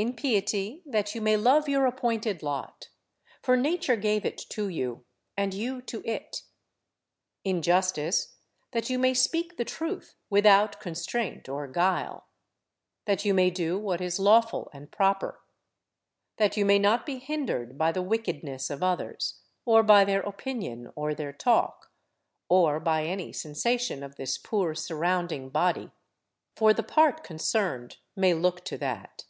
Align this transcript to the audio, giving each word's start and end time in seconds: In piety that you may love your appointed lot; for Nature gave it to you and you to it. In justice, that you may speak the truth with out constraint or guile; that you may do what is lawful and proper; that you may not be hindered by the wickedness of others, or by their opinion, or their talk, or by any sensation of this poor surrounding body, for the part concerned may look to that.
In 0.00 0.16
piety 0.16 0.82
that 0.86 1.14
you 1.14 1.20
may 1.20 1.36
love 1.36 1.68
your 1.68 1.84
appointed 1.84 2.42
lot; 2.42 2.88
for 3.42 3.54
Nature 3.54 3.96
gave 3.96 4.24
it 4.24 4.38
to 4.48 4.66
you 4.66 5.04
and 5.36 5.52
you 5.52 5.82
to 5.82 6.00
it. 6.10 6.42
In 7.44 7.60
justice, 7.60 8.36
that 8.70 8.88
you 8.88 8.98
may 8.98 9.12
speak 9.12 9.58
the 9.58 9.64
truth 9.66 10.14
with 10.30 10.46
out 10.46 10.80
constraint 10.80 11.50
or 11.50 11.66
guile; 11.68 12.24
that 13.04 13.26
you 13.26 13.34
may 13.34 13.50
do 13.50 13.78
what 13.78 14.00
is 14.00 14.18
lawful 14.18 14.70
and 14.72 14.90
proper; 14.90 15.38
that 16.38 16.56
you 16.56 16.64
may 16.64 16.78
not 16.78 17.04
be 17.04 17.18
hindered 17.18 17.76
by 17.76 17.92
the 17.92 18.00
wickedness 18.00 18.70
of 18.70 18.82
others, 18.82 19.40
or 19.66 19.82
by 19.82 20.02
their 20.02 20.22
opinion, 20.22 20.90
or 20.96 21.12
their 21.12 21.34
talk, 21.34 21.92
or 22.48 22.80
by 22.80 23.04
any 23.04 23.34
sensation 23.34 24.02
of 24.02 24.16
this 24.16 24.38
poor 24.38 24.74
surrounding 24.74 25.50
body, 25.50 25.90
for 26.56 26.72
the 26.72 26.82
part 26.82 27.22
concerned 27.22 27.98
may 28.16 28.32
look 28.32 28.64
to 28.64 28.78
that. 28.78 29.24